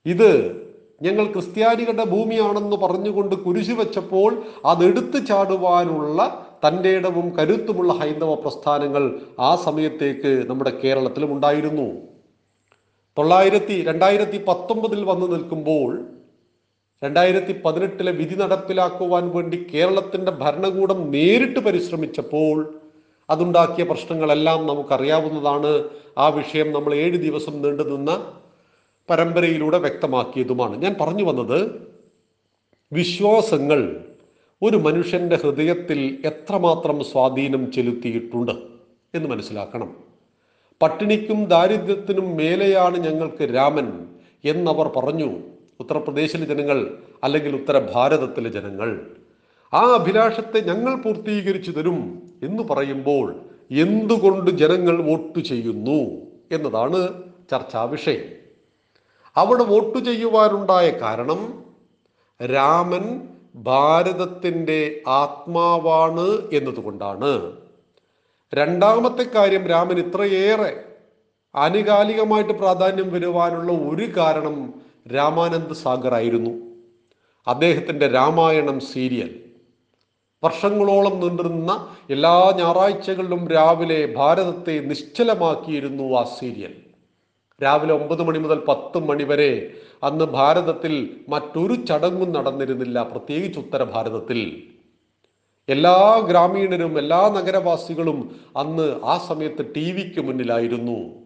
ഇത് 0.05 0.61
ഞങ്ങൾ 1.01 1.25
ക്രിസ്ത്യാനികളുടെ 1.25 2.05
ഭൂമിയാണെന്ന് 2.05 2.77
പറഞ്ഞുകൊണ്ട് 2.77 3.35
കുരിശു 3.35 3.71
വെച്ചപ്പോൾ 3.71 4.43
അതെടുത്തു 4.65 5.17
ചാടുവാനുള്ള 5.17 6.45
തന്റെ 6.67 6.89
ഇടവും 6.89 7.38
കരുത്തുമുള്ള 7.38 7.93
ഹൈന്ദവ 7.93 8.33
പ്രസ്ഥാനങ്ങൾ 8.35 9.19
ആ 9.39 9.55
സമയത്തേക്ക് 9.55 10.45
നമ്മുടെ 10.50 10.79
കേരളത്തിലും 10.83 11.33
ഉണ്ടായിരുന്നു. 11.33 11.91
തൊള്ളായിരത്തി 13.17 13.81
രണ്ടായിരത്തി 13.81 14.43
പത്തൊമ്പതിൽ 14.47 15.03
വന്നു 15.03 15.27
നിൽക്കുമ്പോൾ 15.27 16.21
രണ്ടായിരത്തി 17.03 17.62
പതിനെട്ടിലെ 17.65 18.12
വിധി 18.12 18.36
നടപ്പിലാക്കുവാൻ 18.36 19.29
വേണ്ടി 19.29 19.67
കേരളത്തിന്റെ 19.74 20.31
ഭരണകൂടം 20.31 21.12
നേരിട്ട് 21.12 21.60
പരിശ്രമിച്ചപ്പോൾ 21.60 22.79
അതുണ്ടാക്കിയ 23.29 23.84
പ്രശ്നങ്ങളെല്ലാം 23.84 24.67
നമുക്കറിയാവുന്നതാണ്. 24.67 25.84
ആ 26.17 26.27
വിഷയം 26.27 26.72
നമ്മൾ 26.72 26.96
ഏഴ് 26.96 27.17
ദിവസം 27.17 27.62
നീണ്ടു 27.62 27.84
നിന്ന 27.84 28.34
പരമ്പരയിലൂടെ 29.10 29.77
വ്യക്തമാക്കിയതുമാണ്. 29.77 30.81
ഞാൻ 30.81 30.96
പറഞ്ഞു 31.01 31.24
വന്നത് 31.24 31.89
വിശ്വാസങ്ങൾ 32.93 34.05
ഒരു 34.62 34.77
മനുഷ്യന്റെ 34.77 35.36
ഹൃദയത്തിൽ 35.36 36.22
എത്രമാത്രം 36.25 37.03
സ്വാധീനം 37.03 37.72
ചെലുത്തിയിട്ടുണ്ട് 37.72 38.51
എന്ന് 39.15 39.29
മനസ്സിലാക്കണം. 39.29 39.96
പട്ടിണിക്കും 40.81 41.46
ദാരിദ്ര്യത്തിനും 41.46 42.36
മേലെയാണ് 42.38 42.98
ഞങ്ങൾക്ക് 42.98 43.53
രാമൻ 43.53 44.08
എന്നവർ 44.46 44.88
പറഞ്ഞു. 44.88 45.50
ഉത്തർപ്രദേശിലെ 45.81 46.45
ജനങ്ങൾ 46.45 46.79
അല്ലെങ്കിൽ 47.23 47.55
ഉത്തര 47.55 47.77
ഭാരതത്തിലെ 47.93 48.50
ജനങ്ങൾ 48.50 48.89
ആ 49.73 49.81
അഭിലാഷത്തെ 49.93 50.59
ഞങ്ങൾ 50.59 50.95
പൂർത്തീകരിച്ചു 50.95 51.71
തരും 51.71 52.00
എന്ന് 52.43 52.63
പറയുമ്പോൾ 52.63 53.27
എന്തുകൊണ്ട് 53.71 54.51
ജനങ്ങൾ 54.51 54.95
വോട്ട് 55.01 55.39
ചെയ്യുന്നു 55.39 56.00
എന്നതാണ് 56.51 57.00
ചർച്ചാ 57.51 57.83
വിഷയം. 57.83 58.23
അവിടെ 59.38 59.63
വോട്ട് 59.63 60.00
ചെയ്യുവാനുണ്ടായ 60.00 60.89
കാരണം 60.89 61.41
രാമൻ 62.41 63.05
ഭാരതത്തിന്റെ 63.55 65.01
ആത്മാവാണ് 65.07 66.27
എന്നതുകൊണ്ടാണ്. 66.53 67.31
രണ്ടാമത്തെ 68.53 69.23
കാര്യം 69.23 69.67
രാമൻ 69.67 70.00
ഇത്രയേറെ 70.00 70.83
ആനുകാലികമായിട്ട് 71.55 72.53
പ്രാധാന്യം 72.53 73.11
വരുവാനുള്ള 73.13 73.71
ഒരു 73.71 74.17
കാരണം 74.17 74.55
രാമാനന്ദ് 75.05 75.74
സാഗർ 75.74 76.13
ആയിരുന്നു. 76.13 76.51
അദ്ദേഹത്തിന്റെ 77.48 78.08
രാമായണം 78.08 78.79
സീരിയൽ. 78.79 79.29
വർഷങ്ങളോളം 80.43 81.20
നീണ്ടിരുന്ന 81.20 81.88
എല്ലാ 82.10 82.53
ഞായറാഴ്ചകളിലും 82.58 83.48
രാവിലെ 83.48 84.15
ഭാരതത്തെ 84.15 84.79
നിശ്ചലമാക്കിയിരുന്നു 84.79 86.20
ആ 86.20 86.24
സീരിയൽ. 86.24 86.74
രാവിലെ 87.63 87.93
ഒമ്പത് 87.93 88.22
മണി 88.22 88.39
മുതൽ 88.39 88.65
പത്ത് 88.67 88.98
മണി 88.98 89.24
വരെ 89.24 89.75
അന്ന് 90.03 90.25
ഭാരതത്തിൽ 90.25 91.24
മറ്റൊരു 91.29 91.75
ചടങ്ങും 91.75 92.31
നടന്നിരുന്നില്ല 92.31 93.03
പ്രത്യേകിച്ച് 93.03 93.60
ഉത്തര 93.60 93.84
ഭാരതത്തിൽ 93.84 94.67
എല്ലാ 95.70 96.20
ഗ്രാമീണരും 96.29 96.98
എല്ലാ 96.98 97.29
നഗരവാസികളും 97.29 98.36
അന്ന് 98.58 99.00
ആ 99.03 99.17
സമയത്ത് 99.17 99.75
ടി 99.75 99.91
വിക്ക് 99.91 100.22
മുന്നിലായിരുന്നു. 100.22 101.21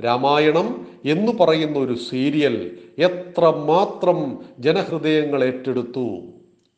രാമായണം 0.00 0.86
എന്ന് 1.04 1.32
പറയുന്ന 1.32 1.78
ഒരു 1.78 1.94
സീരിയൽ 1.94 2.78
എത്ര 2.98 3.48
മാത്രം 3.48 4.44
ജനഹൃദയങ്ങൾ 4.58 5.44
ഏറ്റെടുത്തു. 5.44 6.20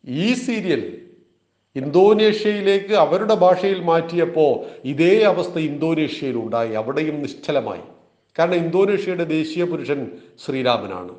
ഈ 0.07 0.35
സീരിയൽ 0.35 0.99
ഇന്തോനേഷ്യയിലേക്ക് 1.77 2.95
അവരുടെ 2.95 3.35
ഭാഷയിൽ 3.35 3.81
മാറ്റിയപ്പോൾ 3.81 4.67
ഇതേ 4.85 5.23
അവസ്ഥ 5.23 5.59
ഇന്തോനേഷ്യയിൽ 5.59 6.37
ഉണ്ടായി. 6.37 6.73
അവിടെയും 6.73 7.23
നിശ്ചലമായി. 7.23 7.81
കാരണം 8.39 8.55
ഇന്തോനേഷ്യയുടെ 8.55 9.25
ദേശീയ 9.25 9.65
പുരുഷൻ 9.65 10.11
ശ്രീരാമനാണ്. 10.47 11.15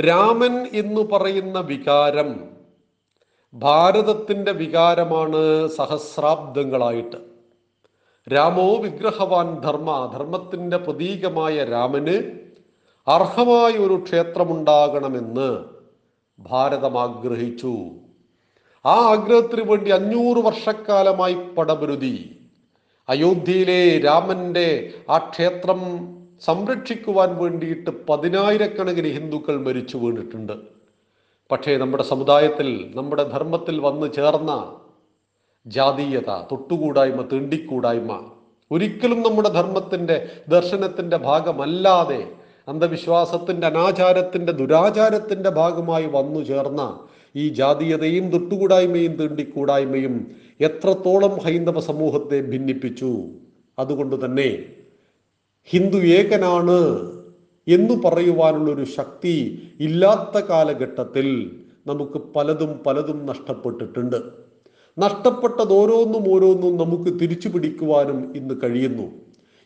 രാമൻ 0.00 0.66
എന്ന് 0.72 1.00
പറയുന്ന 1.00 1.60
വികാരം 1.60 2.40
ഭാരതത്തിന്റെ 3.54 4.52
വികാരമാണ് 4.52 5.68
സഹസ്രാബ്ദങ്ങളായിട്ട്. 5.68 7.29
രാമോ 8.28 8.76
വിഗ്രഹവാൻ 8.76 9.60
ധർമ്മ 9.60 10.10
ധർമ്മത്തിന്റെ 10.14 10.76
പ്രതീകമായ 10.76 11.64
രാമന് 11.64 12.16
അർഹമായ 13.08 13.72
ഒരു 13.72 14.02
ക്ഷേത്രമുണ്ടാകണമെന്ന് 14.04 15.64
ഭാരതം 16.38 16.98
ആഗ്രഹിച്ചു. 16.98 17.72
ആ 18.86 18.94
ആഗ്രഹത്തിന് 18.94 19.70
വേണ്ടി 19.70 19.90
അഞ്ഞൂറ് 19.90 20.44
വർഷക്കാലമായി 20.44 21.34
പടപുരുതി. 21.34 22.36
അയോധ്യയിലെ 23.08 23.98
രാമന്റെ 23.98 24.94
ആ 25.10 25.18
ക്ഷേത്രം 25.18 25.80
സംരക്ഷിക്കുവാൻ 26.40 27.36
വേണ്ടിയിട്ട് 27.36 27.90
പതിനായിരക്കണക്കിന് 28.08 29.08
ഹിന്ദുക്കൾ 29.08 29.60
മരിച്ചു 29.60 29.96
വീണിട്ടുണ്ട്. 29.98 30.52
പക്ഷേ 31.50 31.76
നമ്മുടെ 31.76 32.02
സമുദായത്തിൽ 32.02 32.92
നമ്മുടെ 32.94 33.24
ധർമ്മത്തിൽ 33.24 33.80
വന്നു 33.80 34.06
ചേർന്ന 34.06 34.79
ജാതീയത 35.66 36.30
തൊട്ടുകൂടായ്മ 36.52 37.22
തീണ്ടിക്കൂടായ്മ. 37.22 38.12
ഒരിക്കലും 38.70 39.22
നമ്മുടെ 39.22 39.48
ധർമ്മത്തിന്റെ 39.48 40.28
ദർശനത്തിന്റെ 40.48 41.16
ഭാഗമല്ലാതെ 41.16 42.20
അന്ധവിശ്വാസത്തിന്റെ 42.68 43.66
അനാചാരത്തിന്റെ 43.66 44.52
ദുരാചാരത്തിന്റെ 44.52 45.50
ഭാഗമായി 45.50 46.06
വന്നു 46.06 46.44
ചേർന്ന 46.44 46.82
ഈ 47.36 47.48
ജാതീയതയും 47.48 48.30
തൊട്ടുകൂടായ്മയും 48.30 49.12
തീണ്ടിക്കൂടായ്മയും 49.12 50.14
എത്രത്തോളം 50.60 51.38
ഹൈന്ദവ 51.44 51.80
സമൂഹത്തെ 51.80 52.40
ഭിന്നിപ്പിച്ചു. 52.40 53.10
അതുകൊണ്ട് 53.78 54.24
തന്നെ 54.24 54.64
ഹിന്ദു 55.64 55.96
ഏകനാണ് 55.96 56.78
എന്നു 57.68 57.94
പറയുവാനുള്ളൊരു 58.04 58.84
ശക്തി 58.84 59.62
ഇല്ലാത്ത 59.80 60.38
കാലഘട്ടത്തിൽ 60.38 61.26
നമുക്ക് 61.86 62.18
പലതും 62.18 62.80
പലതും 62.86 63.26
നഷ്ടപ്പെട്ടിട്ടുണ്ട്. 63.26 64.49
നഷ്ടപ്പെട്ടത് 64.98 65.72
ഓരോന്നും 65.72 66.34
ഓരോന്നും 66.34 66.76
നമുക്ക് 66.76 67.20
തിരിച്ചു 67.20 67.48
പിടിക്കുവാനും 67.48 68.36
ഇന്ന് 68.36 68.54
കഴിയുന്നു. 68.64 69.02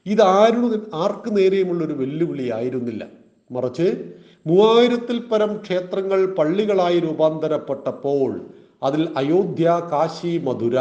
ഇതാരും 0.06 0.82
ആർക്ക് 0.94 1.36
നേരെയുമുള്ളൊരു 1.36 1.92
വെല്ലുവിളി 1.92 2.50
ആയിരുന്നില്ല. 2.50 3.04
മറിച്ച് 3.52 4.04
മൂവായിരത്തിൽ 4.46 5.18
പരം 5.18 5.56
ക്ഷേത്രങ്ങൾ 5.56 6.26
പള്ളികളായി 6.26 7.00
രൂപാന്തരപ്പെട്ടപ്പോൾ 7.00 8.40
അതിൽ 8.82 9.08
അയോധ്യ 9.16 9.88
കാശി 9.92 10.38
മധുര 10.44 10.78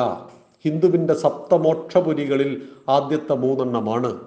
ഹിന്ദുവിന്റെ 0.66 1.14
സപ്തമോക്ഷപുരികളിൽ 1.14 2.62
ആദ്യത്തെ 2.90 3.34
മൂന്നെണ്ണമാണ്. 3.34 4.20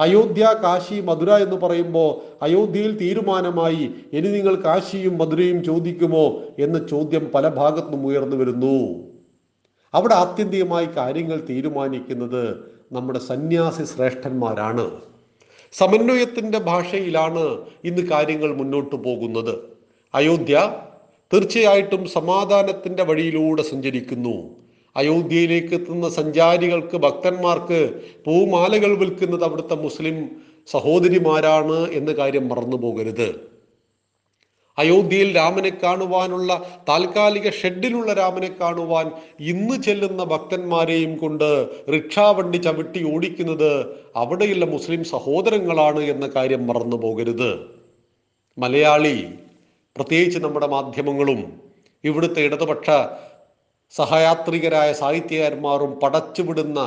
അയോധ്യ 0.00 0.54
കാശി 0.62 1.00
മധുര 1.00 1.30
എന്ന് 1.30 1.56
പറയുമ്പോൾ 1.56 2.44
അയോധ്യയിൽ 2.44 2.96
തീരുമാനമായി 2.96 3.90
ഇനി 4.12 4.28
നിങ്ങൾ 4.28 4.54
കാശിയും 4.54 5.18
മധുരയും 5.18 5.64
ചോദിക്കുമോ 5.64 6.40
എന്ന 6.58 6.86
ചോദ്യം 6.86 7.30
പല 7.34 7.48
ഭാഗത്തും 7.48 8.06
ഉയർന്നു 8.06 8.36
വരുന്നു. 8.36 9.11
അവിടെ 9.94 10.14
ആത്യന്തികമായി 10.14 10.86
കാര്യങ്ങൾ 10.96 11.40
തീരുമാനിക്കുന്നത് 11.48 12.72
നമ്മുടെ 12.92 13.18
സന്യാസി 13.18 13.84
ശ്രേഷ്ഠന്മാരാണ്. 13.84 14.86
സമന്വയത്തിന്റെ 15.72 16.58
ഭാഷയിലാണ് 16.58 17.44
ഇന്ന് 17.84 18.02
കാര്യങ്ങൾ 18.02 18.56
മുന്നോട്ട് 18.56 18.96
പോകുന്നത്. 18.96 19.54
അയോധ്യ 20.14 20.56
തീർച്ചയായിട്ടും 21.32 22.08
സമാധാനത്തിന്റെ 22.08 23.02
വഴിയിലൂടെ 23.02 23.62
സഞ്ചരിക്കുന്നു. 23.62 24.34
അയോധ്യയിലേക്ക് 24.96 25.74
എത്തുന്ന 25.74 26.08
സഞ്ചാരികൾക്ക് 26.08 26.96
ഭക്തന്മാർക്ക് 26.96 27.78
പൂമാലകൾ 28.26 28.98
വിൽക്കുന്നത് 28.98 29.44
അവിടുത്തെ 29.44 29.74
മുസ്ലിം 29.74 30.30
സഹോദരിമാരാണ് 30.72 31.90
എന്ന 31.90 32.12
കാര്യം 32.12 32.48
മറന്നു 32.48 32.76
പോകരുത് 32.76 33.51
അയോധ്യയിൽ 34.78 35.36
രാമനെ 35.36 35.70
കാണുവാനുള്ള 35.70 36.62
താൽക്കാലിക 36.88 37.50
ഷെഡിലുള്ള 37.50 38.12
രാമനെ 38.12 38.50
കാണുവാൻ 38.60 39.10
ഇന്ന് 39.40 39.82
ചെല്ലുന്ന 39.82 40.24
ഭക്തന്മാരെയും 40.24 41.16
കൊണ്ട് 41.16 41.68
റിക്ഷാവണ്ടി 41.92 42.56
ചവിട്ടി 42.56 43.14
ഓടിക്കുന്നത് 43.14 43.96
അവിടെയുള്ള 44.16 44.64
മുസ്ലിം 44.64 45.04
സഹോദരങ്ങളാണ് 45.04 46.00
എന്ന 46.00 46.26
കാര്യം 46.26 46.66
മറന്നു 46.66 46.96
പോകരുത്. 46.96 47.68
മലയാളി 48.58 49.28
പ്രത്യേകിച്ച് 49.96 50.38
നമ്മുടെ 50.38 50.66
മാധ്യമങ്ങളും 50.66 51.60
ഇവിടുത്തെ 52.04 52.42
ഇടതുപക്ഷ 52.42 52.90
സഹയാത്രികരായ 53.90 54.92
സാഹിത്യകാരന്മാരും 54.92 56.00
പടച്ചുവിടുന്ന 56.00 56.80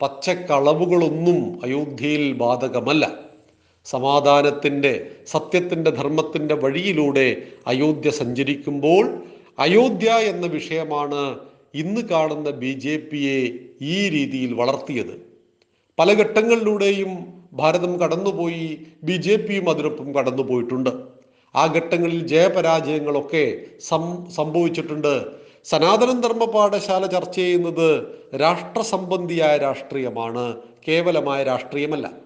പച്ചക്കളവുകളൊന്നും 0.00 1.60
അയോധ്യയിൽ 1.64 2.32
ബാധകമല്ല. 2.32 3.21
സമാധാനത്തിന്റെ 3.86 5.10
സത്യത്തിന്റെ 5.26 5.90
ധർമ്മത്തിന്റെ 5.90 6.54
വഴിയിലൂടെ 6.54 7.42
അയോധ്യ 7.66 8.10
സഞ്ചരിക്കുമ്പോൾ 8.10 9.22
അയോധ്യ 9.58 10.10
എന്ന 10.10 10.46
വിഷയമാണ് 10.46 11.38
ഇന്ന് 11.74 12.00
കാണുന്ന 12.00 12.50
ബി 12.50 12.72
ജെ 12.72 12.96
പിയെ 12.96 13.38
ഈ 13.82 14.08
രീതിയിൽ 14.08 14.54
വളർത്തിയത്. 14.54 15.20
പല 15.98 16.12
ഘട്ടങ്ങളിലൂടെയും 16.12 17.42
ഭാരതം 17.54 18.00
കടന്നുപോയി 18.00 18.78
ബി 19.04 19.16
ജെ 19.16 19.36
പിയും 19.36 19.70
അതിനൊപ്പം 19.70 20.14
കടന്നുപോയിട്ടുണ്ട്. 20.14 20.90
ആ 21.56 21.66
ഘട്ടങ്ങളിൽ 21.66 22.26
ജയപരാജയങ്ങളൊക്കെ 22.26 23.64
സം 23.80 24.26
സംഭവിച്ചിട്ടുണ്ട്. 24.30 25.42
സനാതന 25.64 26.20
ധർമ്മ 26.20 26.44
പാഠശാല 26.44 27.06
ചർച്ച 27.06 27.36
ചെയ്യുന്നത് 27.36 28.18
രാഷ്ട്രസംബന്ധിയായ 28.40 29.58
രാഷ്ട്രീയമാണ് 29.58 30.56
കേവലമായ 30.88 31.42
രാഷ്ട്രീയമല്ല. 31.42 32.21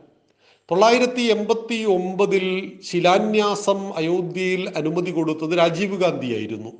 തൊള്ളായിരത്തി 0.71 1.23
എൺപത്തി 1.23 1.85
ഒമ്പതിൽ 1.85 2.73
ശിലാന്യാസം 2.83 3.93
അയോധ്യയിൽ 3.97 4.73
അനുമതി 4.77 5.11
കൊടുത്തത് 5.11 5.59
രാജീവ് 5.59 5.97
ഗാന്ധിയായിരുന്നു. 5.97 6.73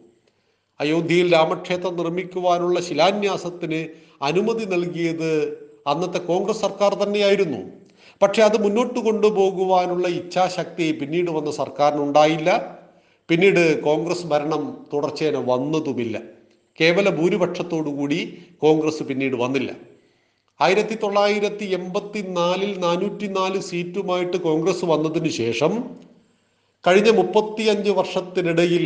അയോധ്യയിൽ 0.81 1.33
രാമക്ഷേത്രം 1.33 1.97
നിർമ്മിക്കുവാനുള്ള 1.97 2.81
ശിലാന്യാസത്തിന് 2.81 3.87
അനുമതി 4.23 4.65
നൽകിയത് 4.65 5.31
അന്നത്തെ 5.87 6.19
കോൺഗ്രസ് 6.19 6.61
സർക്കാർ 6.61 6.95
തന്നെയായിരുന്നു. 6.95 7.61
പക്ഷെ 8.23 8.43
അത് 8.43 8.65
മുന്നോട്ട് 8.65 9.01
കൊണ്ടുപോകുവാനുള്ള 9.01 10.09
ഇച്ഛാശക്തി 10.09 10.93
പിന്നീട് 10.93 11.31
വന്ന 11.31 11.51
സർക്കാരിനുണ്ടായില്ല. 11.51 12.77
പിന്നീട് 13.29 13.83
കോൺഗ്രസ് 13.83 14.27
ഭരണം 14.27 14.87
തുടർച്ചേന 14.93 15.37
വന്നതുമില്ല. 15.37 16.19
കേവല 16.81 17.11
ഭൂരിപക്ഷത്തോടു 17.11 17.91
കൂടി 17.91 18.39
കോൺഗ്രസ് 18.59 19.03
പിന്നീട് 19.03 19.37
വന്നില്ല. 19.37 19.73
ആയിരത്തി 20.61 20.95
തൊള്ളായിരത്തി 20.95 21.65
എൺപത്തി 21.65 22.21
നാലിൽ 22.37 22.79
നാനൂറ്റി 22.79 23.27
നാല് 23.27 23.59
സീറ്റുമായിട്ട് 23.61 24.37
കോൺഗ്രസ് 24.37 24.85
വന്നതിന് 24.85 25.29
ശേഷം 25.29 25.73
കഴിഞ്ഞ 26.87 27.11
മുപ്പത്തിയഞ്ച് 27.11 27.91
വർഷത്തിനിടയിൽ 27.91 28.85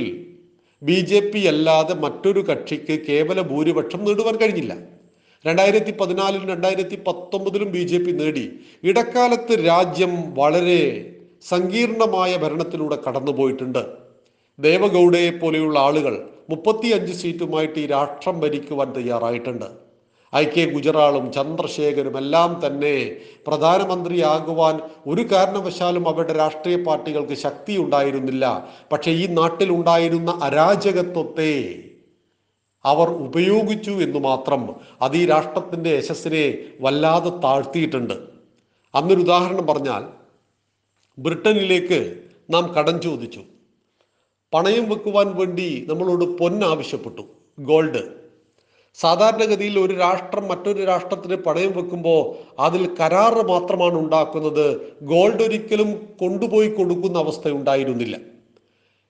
ബി 0.82 0.96
ജെ 1.00 1.20
പി 1.20 1.40
അല്ലാതെ 1.46 1.94
മറ്റൊരു 1.94 2.40
കക്ഷിക്ക് 2.40 2.94
കേവല 3.08 3.40
ഭൂരിപക്ഷം 3.40 4.04
നേടുവാൻ 4.04 4.36
കഴിഞ്ഞില്ല. 4.36 4.74
രണ്ടായിരത്തി 5.46 5.92
പതിനാലിലും 6.00 6.48
രണ്ടായിരത്തി 6.48 6.96
പത്തൊമ്പതിലും 7.06 7.70
ബി 7.70 7.82
ജെ 7.90 7.98
പി 7.98 8.12
നേടി. 8.12 8.44
ഇടക്കാലത്ത് 8.84 9.52
രാജ്യം 9.66 10.34
വളരെ 10.40 10.82
സങ്കീർണമായ 11.42 12.36
ഭരണത്തിലൂടെ 12.36 12.98
കടന്നുപോയിട്ടുണ്ട്. 13.06 13.82
ദേവഗൗഡയെ 14.58 15.30
പോലെയുള്ള 15.30 15.78
ആളുകൾ 15.78 16.16
മുപ്പത്തിയഞ്ച് 16.50 17.12
സീറ്റുമായിട്ട് 17.12 17.78
ഈ 17.80 17.86
രാഷ്ട്രം 17.86 18.40
ഭരിക്കുവാൻ 18.40 18.90
തയ്യാറായിട്ടുണ്ട്. 18.98 19.89
ഐ 20.34 20.44
കെ 20.44 20.70
ഗുജറാളും 20.70 21.32
ചന്ദ്രശേഖരും 21.32 22.18
എല്ലാം 22.18 22.66
തന്നെ 22.66 23.16
പ്രധാനമന്ത്രിയാകുവാൻ 23.46 24.80
ഒരു 25.06 25.22
കാരണവശാലും 25.22 26.08
അവരുടെ 26.08 26.32
രാഷ്ട്രീയ 26.32 26.76
പാർട്ടികൾക്ക് 26.76 27.32
ശക്തി 27.32 27.76
ഉണ്ടായിരുന്നില്ല 27.76 28.68
പക്ഷേ 28.92 29.10
ഈ 29.10 29.26
നാട്ടിൽ 29.26 29.70
ഉണ്ടായിരുന്ന 29.70 30.40
അരാജകത്വത്തെ 30.42 31.82
അവർ 32.84 33.08
ഉപയോഗിച്ചു 33.08 33.90
എന്ന് 33.90 34.18
മാത്രം 34.18 34.76
അത് 35.02 35.16
ഈ 35.16 35.26
രാഷ്ട്രത്തിന്റെ 35.26 35.96
യശസ്സിനെ 35.96 36.58
വല്ലാതെ 36.80 37.30
താഴ്ത്തിയിട്ടുണ്ട്. 37.30 38.14
അന്നൊരു 38.94 39.20
ഉദാഹരണം 39.20 39.66
പറഞ്ഞാൽ 39.66 40.04
ബ്രിട്ടനിലേക്ക് 41.18 42.22
നാം 42.50 42.72
കടം 42.72 43.00
ചോദിച്ചു. 43.00 43.40
പണയം 44.54 44.88
വെക്കുവാൻ 44.88 45.36
വേണ്ടി 45.36 45.86
നമ്മളോട് 45.88 46.24
പൊന്നാവശ്യപ്പെട്ടു. 46.24 47.22
ഗോൾഡ്. 47.60 48.19
സാധാരണഗതിയിൽ 48.94 49.78
ഒരു 49.78 49.94
രാഷ്ട്രം 49.94 50.48
മറ്റൊരു 50.48 50.84
രാഷ്ട്രത്തിന് 50.84 51.36
പണയം 51.36 51.72
വെക്കുമ്പോൾ 51.76 52.20
അതിൽ 52.60 52.88
കരാറ് 53.00 53.48
മാത്രമാണ് 53.48 53.94
ഉണ്ടാക്കുന്നത്. 53.94 54.80
ഗോൾഡ് 55.02 55.42
ഒരിക്കലും 55.42 55.90
കൊണ്ടുപോയി 56.20 56.68
കൊടുക്കുന്ന 56.68 57.18
അവസ്ഥ 57.18 57.48
ഉണ്ടായിരുന്നില്ല 57.48 58.16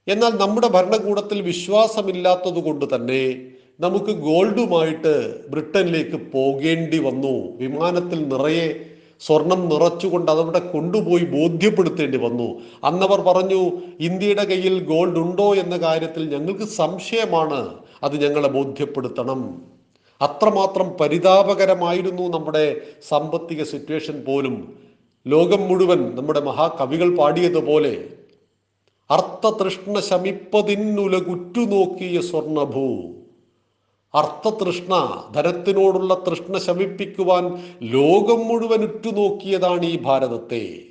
എന്നാൽ 0.08 0.32
നമ്മുടെ 0.38 0.68
ഭരണകൂടത്തിൽ 0.68 1.40
വിശ്വാസമില്ലാത്തത് 1.40 2.60
കൊണ്ട് 2.62 2.94
തന്നെ 2.94 3.46
നമുക്ക് 3.80 4.12
ഗോൾഡുമായിട്ട് 4.12 5.44
ബ്രിട്ടനിലേക്ക് 5.50 6.18
പോകേണ്ടി 6.32 6.98
വന്നു. 6.98 7.56
വിമാനത്തിൽ 7.56 8.28
നിറയെ 8.28 8.86
സ്വർണം 9.20 9.68
നിറച്ചുകൊണ്ട് 9.68 10.32
അതവിടെ 10.32 10.58
കൊണ്ടുപോയി 10.58 11.24
ബോധ്യപ്പെടുത്തേണ്ടി 11.24 12.18
വന്നു. 12.18 12.60
അന്നവർ 12.84 13.20
പറഞ്ഞു 13.20 13.72
ഇന്ത്യയുടെ 14.00 14.44
കയ്യിൽ 14.44 14.84
ഗോൾഡ് 14.84 15.18
ഉണ്ടോ? 15.18 15.54
എന്ന 15.54 15.76
കാര്യത്തിൽ 15.76 16.28
ഞങ്ങൾക്ക് 16.28 16.64
സംശയമാണ്. 16.64 17.60
അത് 18.02 18.24
ഞങ്ങളെ 18.24 18.48
ബോധ്യപ്പെടുത്തണം. 18.48 19.62
അത്രമാത്രം 20.20 20.94
പരിതാപകരമായിരുന്നു 21.00 22.22
നമ്മുടെ 22.22 22.80
സാമ്പത്തിക 23.08 23.62
സിറ്റുവേഷൻ 23.62 24.24
പോലും. 24.24 24.78
ലോകം 25.26 25.68
മുഴുവൻ 25.68 26.16
നമ്മുടെ 26.16 26.40
മഹാകവികൾ 26.40 27.16
പാടിയതുപോലെ 27.16 28.08
അർത്ഥതൃഷ്ണ 29.10 30.00
ശമിപ്പതിന്നുലകുറ്റുനോക്കിയ 30.00 32.20
സ്വർണഭൂ. 32.20 33.14
അർത്ഥതൃഷ്ണ 34.14 35.22
ധനത്തിനോടുള്ള 35.34 36.14
തൃഷ്ണ 36.14 36.58
ശമിപ്പിക്കുവാൻ 36.58 37.62
ലോകം 37.82 38.48
മുഴുവൻ 38.48 38.82
ഉറ്റുനോക്കിയതാണ് 38.82 39.84
ഈ 39.84 40.02
ഭാരതത്തെ. 40.02 40.84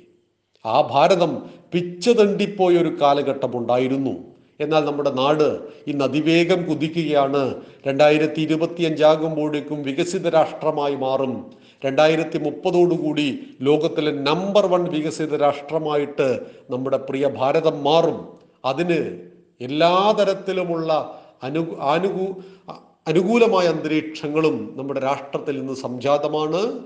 ആ 0.66 0.80
ഭാരതം 0.80 1.42
പിച്ചതണ്ടിപ്പോയ 1.72 2.76
ഒരു 2.76 3.00
കാലഘട്ടം 3.00 3.58
ഉണ്ടായിരുന്നു 3.58 4.29
എന്നാൽ 4.60 4.84
നമ്മുടെ 4.84 5.10
നാട് 5.10 5.60
ഇന്ന് 5.86 6.04
അതിവേഗം 6.04 6.68
കുതിക്കുകയാണ്. 6.68 7.62
രണ്ടായിരത്തി 7.86 8.40
ഇരുപത്തി 8.40 8.82
അഞ്ചാകുമ്പോഴേക്കും 8.82 9.82
വികസിത 9.82 10.28
രാഷ്ട്രമായി 10.28 10.94
മാറും. 10.94 11.50
രണ്ടായിരത്തി 11.84 12.38
മുപ്പതോടുകൂടി 12.38 13.40
ലോകത്തിലെ 13.60 14.12
നമ്പർ 14.12 14.66
വൺ 14.66 14.82
വികസിത 14.90 15.36
രാഷ്ട്രമായിട്ട് 15.36 16.40
നമ്മുടെ 16.70 16.96
പ്രിയ 16.96 17.26
ഭാരതം 17.28 17.84
മാറും. 17.84 18.38
അതിന് 18.64 19.18
എല്ലാ 19.60 20.16
തരത്തിലുമുള്ള 20.18 21.20
അനു 21.42 21.76
അനുകൂ 21.80 22.26
അനുകൂലമായ 23.06 23.66
അന്തരീക്ഷങ്ങളും 23.66 24.74
നമ്മുടെ 24.76 25.00
രാഷ്ട്രത്തിൽ 25.00 25.58
നിന്ന് 25.58 25.74
സംജാതമാണ്. 25.74 26.80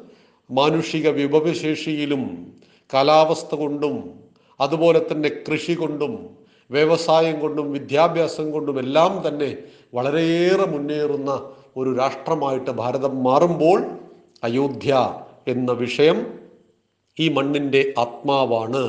മാനുഷിക 0.51 1.09
വിഭവശേഷിയിലും 1.09 2.53
കാലാവസ്ഥ 2.95 3.55
കൊണ്ടും 3.55 3.95
അതുപോലെ 4.61 5.01
തന്നെ 5.13 5.29
കൃഷി 5.29 5.73
കൊണ്ടും 5.73 6.44
വ്യവസായം 6.71 7.41
കൊണ്ടും 7.41 7.73
വിദ്യാഭ്യാസം 7.73 8.53
കൊണ്ടും 8.53 8.79
എല്ലാം 8.79 9.29
തന്നെ 9.29 9.57
വളരെയേറെ 9.95 10.67
മുന്നേറുന്ന 10.67 11.31
ഒരു 11.77 11.97
രാഷ്ട്രമായിട്ട് 11.99 12.71
ഭാരതം 12.71 13.23
മാറുമ്പോൾ 13.23 13.85
അയോധ്യ 14.43 15.15
എന്ന 15.49 15.73
വിഷയം 15.73 16.19
ഈ 17.19 17.29
മണ്ണിന്റെ 17.29 17.95
ആത്മാവാണ്. 17.99 18.85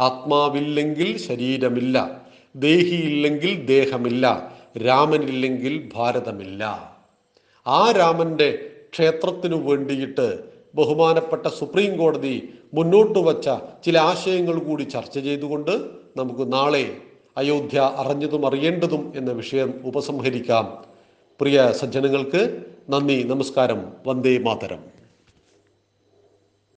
ആത്മാവില്ലെങ്കിൽ 0.00 1.18
ശരീരമില്ല 1.18 1.96
ദേഹിയില്ലെങ്കിൽ 2.56 3.64
ദേഹമില്ല 3.66 4.54
രാമനില്ലെങ്കിൽ 4.86 5.90
ഭാരതമില്ല. 5.96 6.64
ആ 7.66 7.90
രാമന്റെ 7.90 8.70
ക്ഷേത്രത്തിനു 8.92 9.56
വേണ്ടിയിട്ട് 9.56 10.44
ബഹുമാനപ്പെട്ട 10.74 11.46
സുപ്രീം 11.46 11.96
കോടതി 11.96 12.48
മുന്നോട്ട് 12.74 13.18
വച്ച 13.18 13.48
ചില 13.84 13.98
ആശയങ്ങൾ 13.98 14.58
കൂടി 14.58 14.82
ചർച്ച 14.82 15.18
ചെയ്തുകൊണ്ട് 15.18 16.03
നമുക്ക് 16.16 16.52
നാളെ 16.52 16.96
അയോധ്യ 17.36 17.92
അറിഞ്ഞതും 17.96 18.46
അറിയേണ്ടതും 18.46 19.12
എന്ന 19.16 19.32
വിഷയം 19.32 19.80
ഉപസംഹരിക്കാം. 19.84 20.84
പ്രിയ 21.40 21.72
സജ്ജനങ്ങൾക്ക് 21.72 22.62
നന്ദി 22.90 23.22
നമസ്കാരം 23.22 23.92
വന്ദേ 24.06 24.38
മാതരം. 24.38 24.93